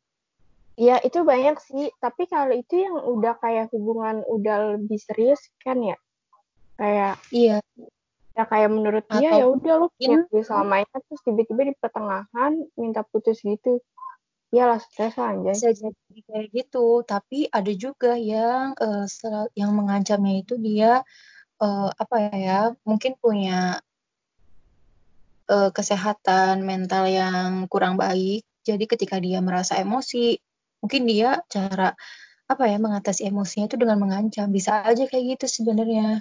Iya, 0.78 1.02
itu 1.04 1.20
banyak 1.26 1.58
sih. 1.58 1.90
Tapi 1.98 2.30
kalau 2.30 2.54
itu 2.54 2.80
yang 2.80 2.96
udah 2.96 3.36
kayak 3.42 3.68
hubungan 3.74 4.22
udah 4.30 4.78
lebih 4.78 4.96
serius 5.02 5.42
kan 5.60 5.82
ya. 5.82 5.98
Kayak 6.78 7.20
iya 7.34 7.60
ya 8.32 8.44
kayak 8.48 8.70
menurut 8.72 9.04
dia 9.12 9.44
ya 9.44 9.46
udah 9.48 9.92
punya 9.92 10.24
gue 10.28 10.42
selama 10.44 10.80
ini 10.80 10.96
terus 11.04 11.20
tiba-tiba 11.20 11.62
di 11.68 11.74
pertengahan 11.76 12.52
minta 12.80 13.04
putus 13.04 13.44
gitu. 13.44 13.80
Ya 14.52 14.68
lah 14.68 14.80
stres 14.80 15.16
aja 15.16 15.52
bisa 15.52 15.72
jadi 15.72 16.20
kayak 16.28 16.46
gitu. 16.52 17.04
Tapi 17.04 17.48
ada 17.48 17.72
juga 17.72 18.16
yang 18.16 18.76
uh, 18.76 19.08
yang 19.56 19.72
mengancamnya 19.72 20.44
itu 20.44 20.60
dia 20.60 21.00
uh, 21.60 21.88
apa 21.92 22.16
ya 22.36 22.60
mungkin 22.84 23.16
punya 23.16 23.80
uh, 25.48 25.70
kesehatan 25.72 26.64
mental 26.64 27.08
yang 27.08 27.68
kurang 27.68 27.96
baik. 28.00 28.44
Jadi 28.64 28.84
ketika 28.88 29.16
dia 29.20 29.40
merasa 29.40 29.80
emosi 29.80 30.36
mungkin 30.84 31.08
dia 31.08 31.40
cara 31.48 31.96
apa 32.48 32.64
ya 32.68 32.76
mengatasi 32.76 33.28
emosinya 33.28 33.72
itu 33.72 33.76
dengan 33.80 33.96
mengancam. 34.00 34.52
Bisa 34.52 34.84
aja 34.84 35.08
kayak 35.08 35.40
gitu 35.40 35.46
sebenarnya 35.48 36.20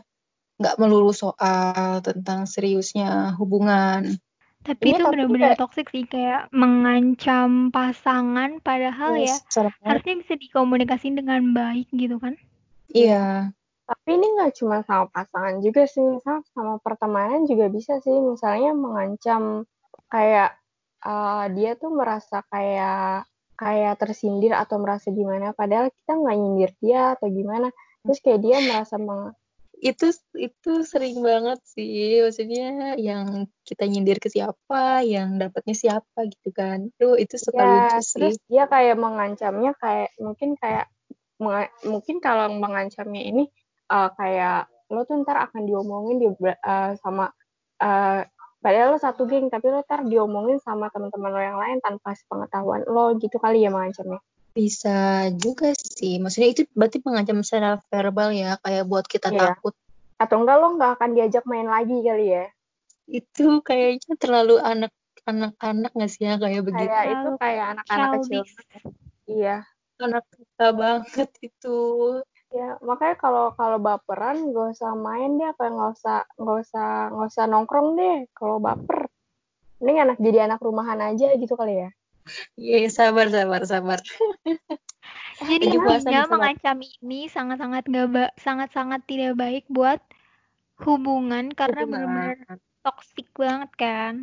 nggak 0.62 0.78
melulu 0.78 1.10
soal 1.12 2.00
tentang 2.00 2.46
seriusnya 2.46 3.34
hubungan. 3.36 4.16
Tapi 4.62 4.78
Ini 4.86 4.94
itu 4.94 5.02
tapi 5.02 5.12
benar-benar 5.18 5.50
kayak- 5.52 5.60
toksik 5.60 5.88
sih 5.90 6.06
kayak 6.06 6.54
mengancam 6.54 7.74
pasangan 7.74 8.62
padahal 8.62 9.18
ya 9.18 9.34
Yes, 9.34 9.42
salah 9.50 9.74
banget. 9.74 9.90
harusnya 9.90 10.16
bisa 10.22 10.34
dikomunikasiin 10.38 11.16
dengan 11.18 11.42
baik 11.52 11.90
gitu 11.90 12.22
kan. 12.22 12.38
Iya, 12.88 13.50
Tapi 13.82 14.10
ini 14.14 14.28
nggak 14.38 14.56
cuma 14.56 14.86
sama 14.86 15.10
pasangan 15.10 15.60
juga 15.60 15.84
sih, 15.84 16.00
misal 16.00 16.46
sama 16.54 16.78
pertemanan 16.80 17.44
juga 17.44 17.68
bisa 17.68 18.00
sih. 18.00 18.14
Misalnya 18.14 18.72
mengancam 18.72 19.66
kayak 20.08 20.56
eh, 21.02 21.46
dia 21.58 21.74
tuh 21.76 21.90
merasa 21.90 22.46
kayak 22.48 23.26
kayak 23.58 23.98
tersindir 23.98 24.54
atau 24.54 24.78
merasa 24.78 25.10
gimana, 25.10 25.52
padahal 25.52 25.90
kita 25.90 26.14
nggak 26.14 26.38
nyindir 26.38 26.72
dia 26.78 27.18
atau 27.18 27.28
gimana. 27.28 27.68
Terus 28.02 28.20
kayak 28.22 28.40
dia 28.40 28.58
merasa 28.62 28.96
meng, 28.96 29.34
itu 29.82 30.14
itu 30.38 30.72
sering 30.86 31.26
banget 31.26 31.58
sih. 31.66 32.22
Maksudnya 32.22 32.94
yang 33.02 33.50
kita 33.66 33.90
nyindir 33.90 34.22
ke 34.22 34.30
siapa, 34.30 35.02
yang 35.02 35.42
dapatnya 35.42 35.74
siapa 35.74 36.30
gitu 36.30 36.54
kan. 36.54 36.94
Itu 36.94 37.18
itu 37.18 37.36
suka 37.42 37.62
ya 37.66 37.66
lucu 37.66 38.00
sih. 38.06 38.14
terus 38.14 38.38
dia 38.46 38.70
kayak 38.70 38.98
mengancamnya 39.02 39.74
kayak 39.82 40.14
mungkin 40.22 40.54
kayak 40.62 40.86
mungkin 41.90 42.22
kalau 42.22 42.54
mengancamnya 42.54 43.26
ini 43.26 43.50
eh, 43.90 44.10
kayak 44.14 44.70
lo 44.94 45.02
tuh 45.10 45.26
ntar 45.26 45.50
akan 45.50 45.66
diomongin 45.66 46.22
di 46.22 46.28
eh, 46.46 46.92
sama 47.02 47.34
eh, 47.82 48.22
padahal 48.62 48.94
lo 48.94 49.00
satu 49.02 49.26
geng 49.26 49.50
tapi 49.50 49.74
lo 49.74 49.82
ntar 49.82 50.06
diomongin 50.06 50.62
sama 50.62 50.94
teman-teman 50.94 51.34
lo 51.34 51.42
yang 51.42 51.58
lain 51.58 51.82
tanpa 51.82 52.14
sepengetahuan 52.14 52.86
lo 52.86 53.18
gitu 53.18 53.42
kali 53.42 53.66
ya 53.66 53.74
mengancamnya 53.74 54.22
Bisa 54.52 55.30
juga 55.40 55.72
sih. 55.74 56.20
Maksudnya 56.20 56.50
itu 56.52 56.62
berarti 56.76 57.00
mengancam 57.04 57.40
secara 57.40 57.80
verbal 57.88 58.36
ya, 58.36 58.60
kayak 58.60 58.84
buat 58.84 59.06
kita 59.08 59.32
Iya. 59.32 59.56
takut. 59.56 59.76
atau 60.22 60.38
enggak 60.38 60.58
lo 60.62 60.78
nggak 60.78 60.92
akan 61.02 61.10
diajak 61.18 61.42
main 61.50 61.66
lagi 61.66 61.98
kali 62.06 62.30
ya 62.30 62.46
Itu 63.10 63.58
kayaknya 63.66 64.14
terlalu 64.22 64.62
anak 64.62 64.94
anak-anak 65.26 65.92
nggak 65.98 66.12
sih 66.14 66.30
ya 66.30 66.38
kayak 66.38 66.62
begitu. 66.62 66.86
kayak 66.94 67.06
itu 67.10 67.30
kayak 67.42 67.66
anak-anak 67.74 68.10
kecil 68.22 68.44
iya 69.26 69.66
Anak 69.98 70.26
kita 70.38 70.68
banget 70.78 71.30
itu. 71.42 71.78
ya 72.54 72.78
makanya 72.86 73.16
kalau 73.18 73.46
kalau 73.58 73.82
baperan 73.82 74.54
gak 74.54 74.78
usah 74.78 74.94
main 74.94 75.42
deh 75.42 75.50
apa 75.50 75.74
nggak 75.74 75.90
usah 75.98 76.20
nggak 76.38 76.58
usah 76.70 76.88
nggak 77.10 77.30
usah 77.34 77.46
nongkrong 77.50 77.90
deh 77.98 78.18
kalau 78.38 78.62
baper 78.62 79.10
ini 79.82 80.06
anak 80.06 80.22
jadi 80.22 80.46
anak 80.46 80.62
rumahan 80.62 81.02
aja 81.02 81.34
gitu 81.34 81.58
kali 81.58 81.82
ya 81.82 81.90
Iya, 82.62 82.90
sabar, 82.98 83.28
sabar, 83.36 83.62
sabar. 83.72 84.00
Jadi 85.42 85.66
bisa 85.90 86.12
mengancam 86.32 86.78
ini 87.02 87.20
sangat-sangat 87.36 87.84
nggak 87.90 88.08
ba- 88.16 88.36
sangat-sangat 88.46 89.02
tidak 89.10 89.34
baik 89.42 89.64
buat 89.78 90.00
hubungan 90.86 91.46
karena 91.60 91.82
benar-benar 91.90 92.38
toksik 92.86 93.28
banget 93.38 93.72
kan. 93.78 94.14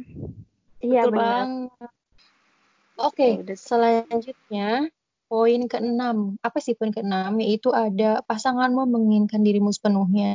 iya 0.84 1.02
banget. 1.14 1.48
Oke, 3.06 3.22
Ya 3.24 3.38
udah. 3.42 3.58
selanjutnya 3.68 4.66
poin 5.30 5.60
keenam. 5.72 6.18
Apa 6.46 6.58
sih 6.64 6.74
poin 6.78 6.92
keenam? 6.96 7.32
Yaitu 7.42 7.68
ada 7.84 8.04
pasanganmu 8.28 8.82
menginginkan 8.94 9.40
dirimu 9.46 9.70
sepenuhnya. 9.76 10.26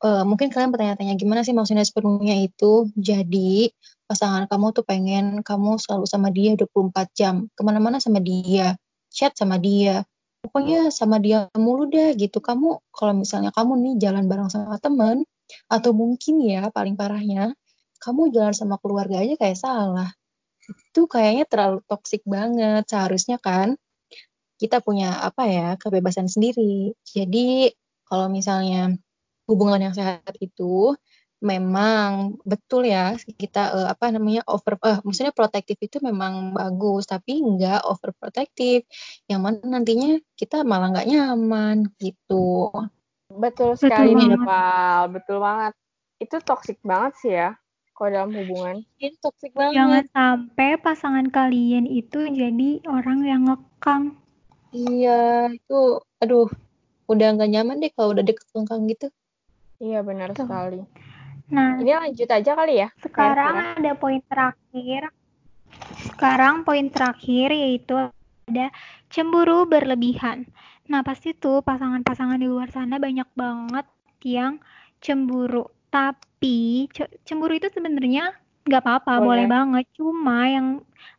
Eh, 0.00 0.24
mungkin 0.24 0.48
kalian 0.48 0.72
bertanya-tanya 0.72 1.14
gimana 1.20 1.44
sih 1.44 1.52
maksudnya 1.52 1.84
sepenuhnya 1.84 2.40
itu? 2.40 2.88
Jadi 2.96 3.68
pasangan 4.08 4.48
kamu 4.48 4.66
tuh 4.72 4.84
pengen 4.84 5.44
kamu 5.44 5.76
selalu 5.76 6.06
sama 6.08 6.28
dia 6.32 6.56
24 6.56 7.08
jam. 7.12 7.34
Ke 7.52 7.60
mana-mana 7.66 8.00
sama 8.00 8.18
dia. 8.24 8.76
Chat 9.12 9.36
sama 9.36 9.60
dia. 9.60 10.04
Pokoknya 10.40 10.88
sama 10.88 11.20
dia 11.20 11.52
mulu 11.52 11.84
deh 11.92 12.16
gitu. 12.16 12.40
Kamu 12.40 12.80
kalau 12.96 13.12
misalnya 13.12 13.52
kamu 13.52 13.72
nih 13.76 13.94
jalan 14.00 14.24
bareng 14.24 14.48
sama 14.48 14.80
temen. 14.80 15.28
Atau 15.68 15.92
mungkin 15.92 16.40
ya 16.40 16.72
paling 16.72 16.96
parahnya. 16.96 17.52
Kamu 18.00 18.32
jalan 18.32 18.56
sama 18.56 18.80
keluarga 18.80 19.20
aja 19.20 19.36
kayak 19.36 19.58
salah 19.60 20.10
itu 20.70 21.02
kayaknya 21.10 21.44
terlalu 21.48 21.78
toksik 21.86 22.22
banget. 22.26 22.86
Seharusnya 22.86 23.36
kan 23.42 23.74
kita 24.60 24.84
punya 24.84 25.18
apa 25.24 25.48
ya 25.48 25.68
kebebasan 25.80 26.28
sendiri. 26.30 26.94
Jadi 27.02 27.72
kalau 28.06 28.28
misalnya 28.28 28.94
hubungan 29.50 29.90
yang 29.90 29.94
sehat 29.98 30.38
itu 30.38 30.94
memang 31.40 32.36
betul 32.44 32.84
ya 32.84 33.16
kita 33.16 33.72
eh, 33.72 33.88
apa 33.88 34.12
namanya 34.12 34.44
over 34.44 34.76
eh, 34.84 35.00
maksudnya 35.00 35.32
protektif 35.32 35.80
itu 35.80 35.96
memang 36.04 36.52
bagus 36.52 37.08
tapi 37.08 37.40
nggak 37.40 37.82
overprotective. 37.88 38.84
Yang 39.26 39.40
mana 39.40 39.58
nantinya 39.80 40.20
kita 40.36 40.62
malah 40.62 40.92
nggak 40.92 41.08
nyaman 41.08 41.88
gitu. 41.98 42.68
Betul 43.32 43.74
sekali 43.74 44.12
nih 44.14 44.36
banget. 44.36 44.46
Val 44.46 45.02
betul 45.10 45.38
banget. 45.40 45.72
Itu 46.20 46.36
toksik 46.44 46.78
banget 46.84 47.12
sih 47.18 47.32
ya 47.32 47.56
kalau 47.96 48.10
dalam 48.12 48.30
hubungan. 48.36 48.76
Ini 49.00 49.16
toxic 49.24 49.50
banget. 49.56 49.76
Jangan 49.76 50.04
sampai 50.12 50.70
pasangan 50.80 51.26
kalian 51.32 51.88
itu 51.88 52.20
jadi 52.28 52.84
orang 52.86 53.18
yang 53.24 53.42
ngekang. 53.48 54.14
iya 54.70 55.50
itu 55.50 55.98
aduh 56.22 56.46
udah 57.10 57.34
nggak 57.34 57.50
nyaman 57.50 57.82
deh 57.82 57.90
kalau 57.90 58.14
udah 58.14 58.22
deket 58.22 58.46
lengkang 58.54 58.86
gitu 58.86 59.10
iya 59.80 60.00
benar 60.04 60.30
Betul. 60.32 60.46
sekali 60.46 60.80
Nah, 61.50 61.82
ini 61.82 61.92
lanjut 61.98 62.30
aja 62.30 62.52
kali 62.54 62.74
ya 62.78 62.88
sekarang 63.02 63.74
ada 63.74 63.92
poin 63.98 64.22
terakhir. 64.30 65.10
Sekarang 66.06 66.62
poin 66.62 66.86
terakhir 66.94 67.50
yaitu 67.50 67.98
ada 67.98 68.66
cemburu 69.10 69.66
berlebihan. 69.66 70.46
Nah, 70.86 71.02
pasti 71.02 71.34
tuh 71.34 71.62
pasangan-pasangan 71.66 72.38
di 72.38 72.46
luar 72.46 72.70
sana 72.70 73.02
banyak 73.02 73.26
banget 73.34 73.86
yang 74.22 74.62
cemburu. 75.02 75.66
Tapi 75.90 76.86
ce- 76.94 77.10
cemburu 77.26 77.58
itu 77.58 77.66
sebenarnya 77.66 78.30
nggak 78.66 78.82
apa-apa, 78.86 79.18
boleh 79.18 79.46
Boleh. 79.46 79.46
banget. 79.50 79.84
Cuma 79.98 80.46
yang 80.46 80.66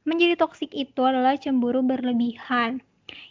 menjadi 0.07 0.39
toksik 0.39 0.71
itu 0.71 1.01
adalah 1.03 1.35
cemburu 1.35 1.83
berlebihan. 1.83 2.79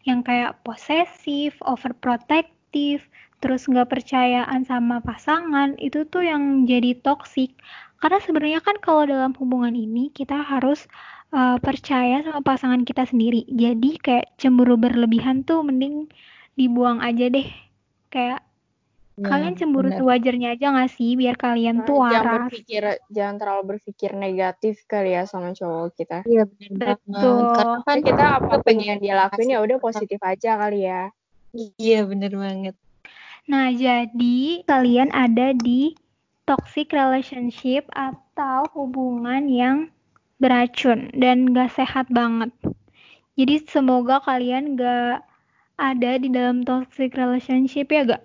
Yang 0.05 0.21
kayak 0.29 0.53
posesif, 0.61 1.57
overprotective, 1.65 3.09
terus 3.41 3.67
nggak 3.67 3.89
percayaan 3.89 4.63
sama 4.69 5.01
pasangan, 5.01 5.75
itu 5.81 6.05
tuh 6.07 6.23
yang 6.25 6.69
jadi 6.69 6.97
toksik. 7.01 7.57
Karena 8.01 8.21
sebenarnya 8.21 8.61
kan 8.65 8.77
kalau 8.81 9.05
dalam 9.05 9.33
hubungan 9.37 9.77
ini 9.77 10.09
kita 10.13 10.41
harus 10.41 10.89
uh, 11.33 11.57
percaya 11.61 12.25
sama 12.25 12.41
pasangan 12.41 12.85
kita 12.85 13.09
sendiri. 13.09 13.45
Jadi 13.49 14.01
kayak 14.01 14.37
cemburu 14.41 14.77
berlebihan 14.77 15.45
tuh 15.45 15.65
mending 15.65 16.09
dibuang 16.57 17.01
aja 17.05 17.29
deh. 17.29 17.49
Kayak 18.09 18.45
kalian 19.21 19.53
cemburu 19.53 19.93
bener. 19.93 20.01
tuh 20.01 20.07
wajarnya 20.09 20.49
aja 20.57 20.67
nggak 20.73 20.91
sih 20.97 21.13
biar 21.13 21.37
kalian 21.37 21.85
tuh 21.85 22.01
jangan 22.09 22.25
waras. 22.25 22.41
berpikir 22.49 22.83
jangan 23.13 23.37
terlalu 23.37 23.63
berpikir 23.77 24.11
negatif 24.17 24.75
kali 24.89 25.13
ya 25.13 25.29
sama 25.29 25.53
cowok 25.53 25.93
kita 25.93 26.25
Iya 26.25 26.49
benar 26.49 26.97
banget. 26.97 26.99
Betul. 27.05 27.37
Karena 27.53 27.79
kan 27.85 27.99
kita 28.01 28.25
apa 28.41 28.55
pun 28.57 28.61
pengen 28.65 28.87
yang 28.97 29.01
dia 29.05 29.15
lakuin 29.21 29.53
ya 29.53 29.59
udah 29.61 29.77
positif 29.77 30.21
aja 30.25 30.51
kali 30.57 30.89
ya 30.89 31.13
Iya 31.53 32.07
bener 32.07 32.33
banget. 32.33 32.75
Nah, 33.51 33.69
jadi 33.75 34.39
kalian 34.71 35.11
ada 35.25 35.49
di 35.67 35.81
toxic 36.49 36.89
relationship 36.95 37.83
atau 38.09 38.61
hubungan 38.77 39.43
yang 39.51 39.79
beracun 40.43 41.11
dan 41.23 41.37
gak 41.57 41.71
sehat 41.79 42.07
banget. 42.19 42.51
Jadi 43.39 43.55
semoga 43.67 44.17
kalian 44.29 44.79
gak 44.79 45.27
ada 45.91 46.11
di 46.23 46.29
dalam 46.39 46.59
toxic 46.69 47.11
relationship 47.23 47.87
ya 47.97 48.03
gak? 48.15 48.25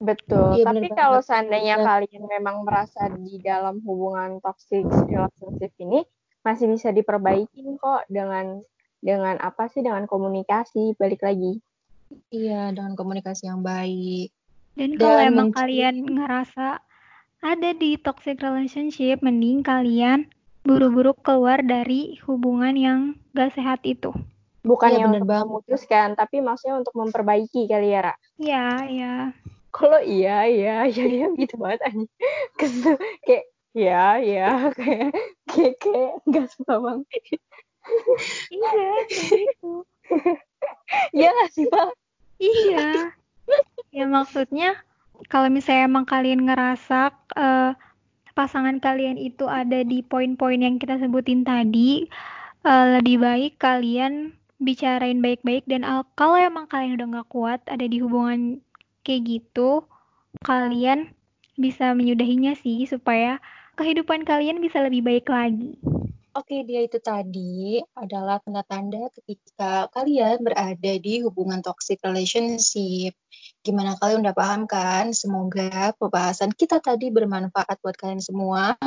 betul 0.00 0.48
Iya, 0.56 0.64
tapi 0.66 0.86
bener 0.88 0.96
kalau 1.00 1.20
banget. 1.20 1.28
seandainya 1.28 1.76
Iya. 1.76 1.84
kalian 1.88 2.24
memang 2.34 2.56
merasa 2.66 3.02
di 3.12 3.36
dalam 3.48 3.76
hubungan 3.86 4.30
toxic 4.44 4.84
relationship 5.12 5.72
ini 5.84 6.00
masih 6.46 6.66
bisa 6.72 6.88
diperbaikin 6.98 7.76
kok 7.76 8.08
dengan 8.08 8.64
dengan 9.08 9.36
apa 9.48 9.68
sih 9.72 9.84
dengan 9.84 10.04
komunikasi 10.08 10.96
balik 11.00 11.20
lagi 11.28 11.60
Iya 12.28 12.70
dengan 12.70 12.94
komunikasi 12.94 13.46
yang 13.46 13.62
baik. 13.62 14.34
Dan 14.74 14.94
kalau 14.94 15.16
Dan 15.16 15.26
emang 15.28 15.48
mungkin- 15.48 15.58
kalian 15.58 15.96
ngerasa 16.08 16.68
ada 17.40 17.70
di 17.72 17.96
toxic 17.96 18.38
relationship, 18.38 19.18
mending 19.20 19.62
kalian 19.62 20.28
buru-buru 20.60 21.16
keluar 21.16 21.58
dari 21.58 22.20
hubungan 22.22 22.74
yang 22.74 23.00
gak 23.32 23.54
sehat 23.54 23.80
itu. 23.82 24.12
bukannya 24.60 25.00
Iya, 25.00 25.06
bener 25.08 25.22
untuk 25.24 25.30
banget. 25.32 25.46
memutuskan 25.48 26.08
tapi 26.12 26.36
maksudnya 26.44 26.76
untuk 26.76 26.92
memperbaiki 26.92 27.64
kali 27.64 27.96
ya 27.96 28.00
Ra 28.04 28.14
Ya, 28.36 28.68
ya. 28.84 29.14
kalau 29.72 29.96
iya 30.04 30.44
iya 30.44 30.84
iya 30.84 31.04
iya 31.08 31.26
gitu 31.32 31.56
banget 31.56 31.80
aja 31.88 32.04
kesel 32.60 33.00
kayak 33.24 33.48
ya 33.72 34.20
ya 34.20 34.48
kayak 34.76 35.16
kayak 35.48 35.74
kayak 35.80 36.12
nggak 36.28 36.46
suka 36.52 36.76
banget 36.76 37.08
Iya, 38.52 38.92
gitu. 39.08 39.88
Iya 41.16 41.28
nggak 41.32 41.50
sih 41.56 41.64
pak 41.72 41.88
Iya. 42.40 42.86
Ya 43.98 44.06
maksudnya 44.06 44.70
kalau 45.32 45.48
misalnya 45.50 45.84
emang 45.90 46.06
kalian 46.06 46.46
ngerasa 46.48 47.00
eh, 47.34 47.72
pasangan 48.38 48.78
kalian 48.86 49.18
itu 49.18 49.46
ada 49.60 49.80
di 49.92 50.00
poin-poin 50.12 50.60
yang 50.66 50.76
kita 50.82 50.96
sebutin 51.02 51.42
tadi, 51.46 52.06
eh, 52.70 52.86
lebih 52.98 53.16
baik 53.26 53.52
kalian 53.66 54.36
bicarain 54.66 55.20
baik-baik 55.24 55.64
dan 55.72 55.82
al- 55.88 56.08
kalau 56.20 56.36
emang 56.38 56.66
kalian 56.72 56.96
udah 56.98 57.08
nggak 57.18 57.30
kuat 57.34 57.60
ada 57.74 57.86
di 57.92 57.98
hubungan 58.04 58.40
kayak 59.06 59.22
gitu, 59.32 59.70
kalian 60.46 61.12
bisa 61.64 61.92
menyudahinya 61.98 62.54
sih 62.58 62.78
supaya 62.88 63.40
kehidupan 63.78 64.22
kalian 64.30 64.58
bisa 64.64 64.78
lebih 64.86 65.02
baik 65.08 65.26
lagi. 65.30 65.76
Oke, 66.30 66.62
dia 66.62 66.86
itu 66.86 67.02
tadi 67.02 67.82
adalah 67.98 68.38
tanda-tanda 68.38 69.10
ketika 69.18 69.90
kalian 69.90 70.38
berada 70.46 70.92
di 71.02 71.26
hubungan 71.26 71.58
toxic 71.58 71.98
relationship. 72.06 73.18
Gimana 73.66 73.98
kalian 73.98 74.22
udah 74.22 74.36
paham 74.38 74.70
kan? 74.70 75.10
Semoga 75.10 75.90
pembahasan 75.98 76.54
kita 76.54 76.78
tadi 76.78 77.10
bermanfaat 77.10 77.82
buat 77.82 77.98
kalian 77.98 78.22
semua. 78.22 78.78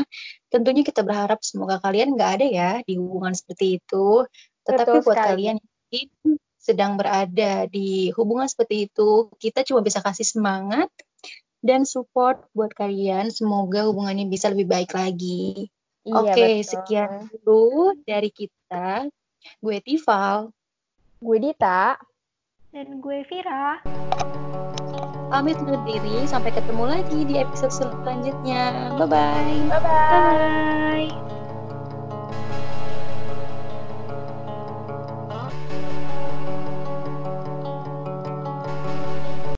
Tentunya 0.48 0.88
kita 0.88 1.04
berharap 1.04 1.44
semoga 1.44 1.84
kalian 1.84 2.16
nggak 2.16 2.32
ada 2.40 2.48
ya 2.48 2.72
di 2.88 2.96
hubungan 2.96 3.36
seperti 3.36 3.84
itu. 3.84 4.24
Tetapi 4.64 5.04
Betul 5.04 5.04
buat 5.04 5.18
sekali. 5.20 5.28
kalian 5.28 5.58
yang 5.92 6.10
sedang 6.56 6.96
berada 6.96 7.68
di 7.68 8.08
hubungan 8.16 8.48
seperti 8.48 8.88
itu, 8.88 9.28
kita 9.36 9.68
cuma 9.68 9.84
bisa 9.84 10.00
kasih 10.00 10.24
semangat 10.24 10.88
dan 11.60 11.84
support 11.84 12.48
buat 12.56 12.72
kalian. 12.72 13.36
Semoga 13.36 13.84
hubungannya 13.84 14.32
bisa 14.32 14.48
lebih 14.48 14.72
baik 14.72 14.96
lagi. 14.96 15.68
Iya, 16.04 16.20
Oke, 16.20 16.32
okay, 16.36 16.56
sekian 16.68 17.32
dulu 17.32 17.96
dari 18.04 18.28
kita. 18.28 19.08
Gue 19.64 19.80
Tival. 19.80 20.52
Gue 21.24 21.38
Dita. 21.40 21.96
Dan 22.76 23.00
gue 23.00 23.24
Vira. 23.24 23.80
Pamit 25.32 25.56
undur 25.64 25.80
diri, 25.88 26.28
sampai 26.28 26.52
ketemu 26.52 26.84
lagi 26.92 27.20
di 27.24 27.40
episode 27.40 27.72
selanjutnya. 27.74 28.92
Bye-bye. 29.00 29.72
Bye-bye. 29.72 31.33